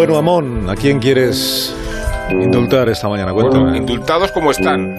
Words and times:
Bueno, 0.00 0.16
Amón, 0.16 0.70
¿a 0.70 0.76
quién 0.76 0.98
quieres 0.98 1.74
indultar 2.30 2.88
esta 2.88 3.06
mañana? 3.06 3.34
Cuéntame. 3.34 3.76
indultados 3.76 4.32
como 4.32 4.50
están 4.50 4.96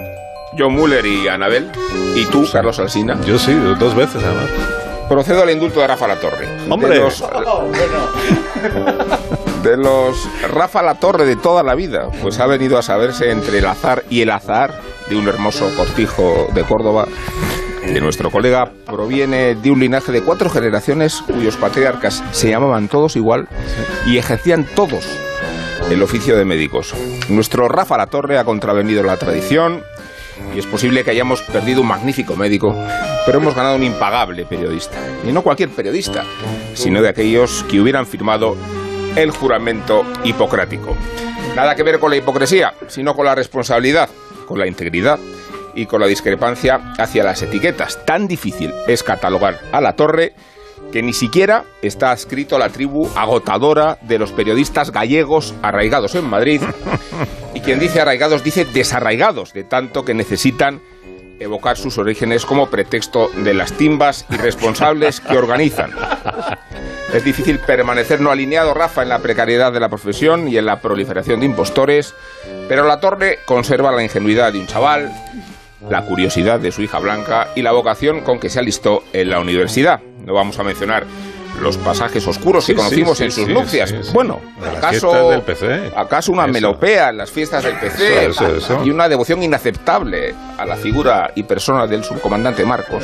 John 0.56 0.74
Muller 0.74 1.04
y 1.04 1.28
Anabel, 1.28 1.72
y 2.16 2.24
tú, 2.26 2.48
Carlos 2.52 2.78
Alsina. 2.78 3.20
Yo 3.26 3.40
sí, 3.40 3.52
dos 3.80 3.96
veces 3.96 4.24
además. 4.24 4.46
Procedo 5.10 5.42
al 5.42 5.50
indulto 5.50 5.80
de 5.80 5.88
Rafa 5.88 6.08
La 6.08 6.18
Torre. 6.18 6.48
¡Hombre! 6.70 6.90
De 6.90 7.00
los, 7.00 7.20
de 9.64 9.78
los 9.78 10.30
Rafa 10.52 10.84
La 10.84 11.00
Torre 11.00 11.26
de 11.26 11.36
toda 11.36 11.64
la 11.64 11.74
vida, 11.74 12.08
pues 12.22 12.40
ha 12.40 12.46
venido 12.46 12.78
a 12.78 12.84
saberse 12.84 13.32
entre 13.32 13.58
el 13.58 13.66
azar 13.66 14.04
y 14.08 14.22
el 14.22 14.30
azar 14.30 14.82
de 15.10 15.16
un 15.16 15.28
hermoso 15.28 15.68
cortijo 15.76 16.48
de 16.54 16.62
Córdoba. 16.62 17.08
De 17.86 18.00
nuestro 18.00 18.32
colega 18.32 18.72
proviene 18.86 19.56
de 19.56 19.72
un 19.72 19.80
linaje 19.80 20.12
de 20.12 20.22
cuatro 20.22 20.50
generaciones 20.50 21.22
cuyos 21.26 21.58
patriarcas 21.58 22.24
se 22.32 22.50
llamaban 22.50 22.88
todos 22.88 23.16
igual 23.16 23.48
y 24.06 24.18
ejercían 24.18 24.66
todos 24.76 25.06
el 25.90 26.02
oficio 26.02 26.38
de 26.38 26.46
médicos. 26.46 26.94
Nuestro 27.28 27.68
Rafa 27.68 27.98
La 27.98 28.08
Torre 28.08 28.38
ha 28.38 28.46
contravenido 28.46 29.04
la 29.04 29.18
tradición 29.18 29.84
y 30.56 30.60
es 30.60 30.66
posible 30.66 31.04
que 31.04 31.12
hayamos 31.12 31.42
perdido 31.42 31.82
un 31.82 31.88
magnífico 31.88 32.36
médico, 32.36 32.76
pero 33.26 33.40
hemos 33.40 33.56
ganado 33.56 33.76
un 33.76 33.84
impagable 33.84 34.46
periodista. 34.46 34.98
Y 35.28 35.32
no 35.32 35.42
cualquier 35.42 35.70
periodista, 35.70 36.24
sino 36.74 37.02
de 37.02 37.10
aquellos 37.10 37.66
que 37.70 37.82
hubieran 37.82 38.06
firmado 38.06 38.56
el 39.16 39.32
juramento 39.32 40.06
hipocrático. 40.24 40.96
Nada 41.56 41.76
que 41.76 41.84
ver 41.84 42.00
con 42.00 42.12
la 42.12 42.18
hipocresía, 42.18 42.74
sino 42.88 43.16
con 43.16 43.26
la 43.26 43.36
responsabilidad, 43.36 44.10
con 44.48 44.60
la 44.60 44.68
integridad 44.68 45.20
y 45.76 45.86
con 45.86 46.02
la 46.02 46.08
discrepancia 46.08 46.94
hacia 46.98 47.24
las 47.24 47.42
etiquetas. 47.42 48.06
Tan 48.06 48.28
difícil 48.28 48.74
es 48.88 49.04
catalogar 49.04 49.60
a 49.72 49.82
la 49.82 49.94
torre 49.94 50.34
que 50.92 51.02
ni 51.02 51.14
siquiera 51.14 51.64
está 51.82 52.12
adscrito 52.12 52.56
a 52.56 52.60
la 52.60 52.70
tribu 52.70 53.08
agotadora 53.16 53.98
de 54.02 54.20
los 54.20 54.32
periodistas 54.32 54.92
gallegos 54.92 55.54
arraigados 55.62 56.16
en 56.16 56.30
Madrid. 56.30 56.62
Y 57.54 57.60
quien 57.60 57.80
dice 57.80 58.00
arraigados 58.00 58.46
dice 58.46 58.64
desarraigados, 58.64 59.52
de 59.52 59.66
tanto 59.66 60.06
que 60.06 60.14
necesitan 60.14 60.82
evocar 61.42 61.76
sus 61.76 61.98
orígenes 61.98 62.46
como 62.46 62.70
pretexto 62.70 63.30
de 63.36 63.54
las 63.54 63.74
timbas 63.74 64.26
irresponsables 64.30 65.20
que 65.20 65.38
organizan. 65.38 65.92
Es 67.14 67.26
difícil 67.26 67.60
permanecer 67.60 68.22
no 68.22 68.32
alineado, 68.32 68.74
Rafa, 68.74 69.04
en 69.04 69.10
la 69.10 69.20
precariedad 69.20 69.74
de 69.74 69.80
la 69.80 69.90
profesión 69.90 70.48
y 70.48 70.58
en 70.58 70.66
la 70.66 70.80
proliferación 70.80 71.42
de 71.42 71.48
impostores, 71.48 72.16
pero 72.70 72.86
la 72.86 73.00
torre 73.00 73.40
conserva 73.46 73.92
la 73.92 74.04
ingenuidad 74.04 74.54
de 74.54 74.60
un 74.60 74.68
chaval, 74.68 75.12
la 75.90 76.04
curiosidad 76.04 76.60
de 76.60 76.72
su 76.72 76.82
hija 76.82 77.00
Blanca 77.00 77.50
y 77.56 77.62
la 77.62 77.72
vocación 77.72 78.22
con 78.22 78.40
que 78.40 78.50
se 78.50 78.60
alistó 78.60 79.04
en 79.14 79.30
la 79.30 79.40
universidad. 79.40 80.02
No 80.26 80.34
vamos 80.34 80.60
a 80.60 80.64
mencionar 80.64 81.06
los 81.60 81.78
pasajes 81.78 82.26
oscuros 82.28 82.66
que 82.66 82.76
conocimos 82.76 83.18
sí, 83.18 83.26
en 83.26 83.32
sus 83.32 83.48
nupcias. 83.48 84.14
Bueno, 84.14 84.40
¿acaso, 84.60 85.12
fiestas 85.12 85.30
del 85.30 85.42
PC. 85.42 85.92
¿acaso 85.96 86.32
una 86.32 86.44
Eso. 86.44 86.54
melopea 86.54 87.10
en 87.10 87.18
las 87.18 87.30
fiestas 87.32 87.64
del 87.64 87.76
PC? 87.76 88.26
Eso, 88.28 88.48
eso, 88.48 88.58
eso. 88.58 88.86
Y 88.86 88.90
una 88.90 89.08
devoción 89.10 89.44
inaceptable 89.44 90.34
a 90.58 90.66
la 90.66 90.76
figura 90.76 91.32
y 91.36 91.44
persona 91.44 91.88
del 91.88 92.04
subcomandante 92.04 92.66
Marcos. 92.66 93.04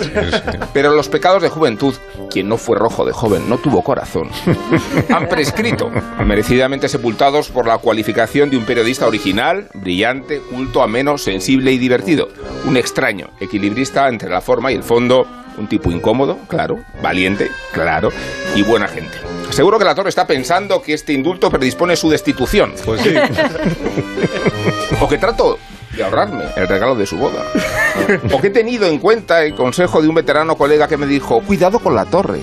Pero 0.73 0.93
los 0.93 1.09
pecados 1.09 1.41
de 1.41 1.49
juventud, 1.49 1.93
quien 2.27 2.47
no 2.47 2.57
fue 2.57 2.77
rojo 2.77 3.05
de 3.05 3.13
joven 3.13 3.49
no 3.49 3.57
tuvo 3.57 3.83
corazón, 3.83 4.29
han 5.13 5.27
prescrito, 5.27 5.89
merecidamente 6.25 6.89
sepultados 6.89 7.49
por 7.49 7.67
la 7.67 7.77
cualificación 7.77 8.49
de 8.49 8.57
un 8.57 8.65
periodista 8.65 9.07
original, 9.07 9.67
brillante, 9.73 10.39
culto, 10.39 10.81
ameno, 10.81 11.17
sensible 11.17 11.71
y 11.71 11.77
divertido. 11.77 12.29
Un 12.65 12.77
extraño, 12.77 13.29
equilibrista 13.39 14.07
entre 14.09 14.29
la 14.29 14.41
forma 14.41 14.71
y 14.71 14.75
el 14.75 14.83
fondo, 14.83 15.27
un 15.57 15.67
tipo 15.67 15.91
incómodo, 15.91 16.37
claro, 16.47 16.79
valiente, 17.01 17.49
claro, 17.71 18.11
y 18.55 18.63
buena 18.63 18.87
gente. 18.87 19.17
Seguro 19.49 19.79
que 19.79 19.85
la 19.85 19.95
torre 19.95 20.09
está 20.09 20.27
pensando 20.27 20.81
que 20.81 20.93
este 20.93 21.13
indulto 21.13 21.49
predispone 21.49 21.95
su 21.95 22.09
destitución. 22.09 22.73
Pues 22.85 23.01
sí. 23.01 23.13
O 24.99 25.07
que 25.07 25.17
trato 25.17 25.59
de 25.95 26.03
ahorrarme 26.03 26.45
el 26.55 26.67
regalo 26.67 26.95
de 26.95 27.05
su 27.05 27.17
boda. 27.17 27.43
O 28.33 28.41
que 28.41 28.47
he 28.47 28.51
tenido 28.51 28.87
en 28.87 28.99
cuenta 28.99 29.43
el 29.43 29.55
consejo 29.55 30.01
de 30.01 30.07
un 30.07 30.15
veterano 30.15 30.55
colega 30.55 30.87
que 30.87 30.97
me 30.97 31.05
dijo, 31.05 31.41
cuidado 31.41 31.79
con 31.79 31.95
la 31.95 32.05
torre, 32.05 32.39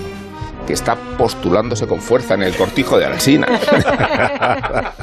que 0.67 0.73
está 0.73 0.95
postulándose 1.17 1.87
con 1.87 2.01
fuerza 2.01 2.33
en 2.33 2.43
el 2.43 2.55
cortijo 2.55 2.97
de 2.97 3.05
Alsina. 3.05 3.47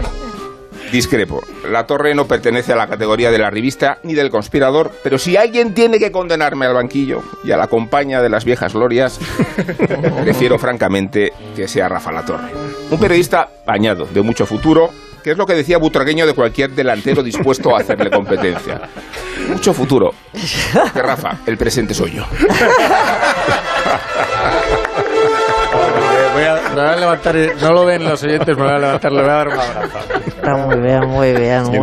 Discrepo. 0.92 1.42
La 1.70 1.86
torre 1.86 2.14
no 2.14 2.26
pertenece 2.26 2.74
a 2.74 2.76
la 2.76 2.86
categoría 2.86 3.30
de 3.30 3.38
la 3.38 3.48
revista 3.48 3.98
ni 4.02 4.12
del 4.12 4.28
conspirador, 4.28 4.92
pero 5.02 5.18
si 5.18 5.38
alguien 5.38 5.72
tiene 5.72 5.98
que 5.98 6.12
condenarme 6.12 6.66
al 6.66 6.74
banquillo 6.74 7.22
y 7.42 7.50
a 7.50 7.56
la 7.56 7.68
compañía 7.68 8.20
de 8.20 8.28
las 8.28 8.44
viejas 8.44 8.74
glorias, 8.74 9.18
prefiero 10.22 10.58
francamente 10.58 11.32
que 11.56 11.66
sea 11.66 11.88
Rafa 11.88 12.12
La 12.12 12.26
Torre. 12.26 12.50
Un 12.90 13.00
periodista 13.00 13.48
bañado, 13.66 14.04
de 14.04 14.20
mucho 14.20 14.44
futuro, 14.44 14.90
que 15.22 15.30
es 15.32 15.36
lo 15.38 15.46
que 15.46 15.54
decía 15.54 15.78
Butragueño 15.78 16.26
de 16.26 16.34
cualquier 16.34 16.70
delantero 16.70 17.22
dispuesto 17.22 17.74
a 17.74 17.80
hacerle 17.80 18.10
competencia. 18.10 18.80
Mucho 19.48 19.72
futuro. 19.72 20.12
Que 20.92 21.02
Rafa, 21.02 21.38
el 21.46 21.56
presente 21.56 21.94
soy 21.94 22.12
yo. 22.12 22.24
Voy 26.34 26.44
a, 26.44 26.54
me 26.54 26.74
voy 26.74 26.84
a 26.84 26.96
levantar, 26.96 27.36
no 27.60 27.72
lo 27.72 27.84
ven 27.84 28.04
los 28.04 28.22
oyentes, 28.22 28.56
me 28.56 28.62
voy 28.62 28.72
a 28.72 28.78
levantar, 28.78 29.12
le 29.12 29.20
voy 29.20 29.30
a 29.30 29.34
dar 29.34 29.48
un 29.48 29.58
abrazo. 29.58 29.98
Está 30.26 30.54
muy 30.54 30.80
bien, 30.80 31.00
muy 31.06 31.32
bien, 31.32 31.62
muy 31.64 31.72
bien. 31.72 31.82